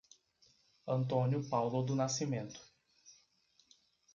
[0.87, 2.59] Antônio Paulo do Nascimento